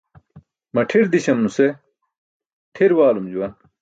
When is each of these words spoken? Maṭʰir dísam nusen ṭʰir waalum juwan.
Maṭʰir 0.75 1.05
dísam 1.11 1.39
nusen 1.41 1.71
ṭʰir 2.75 2.91
waalum 2.97 3.27
juwan. 3.31 3.53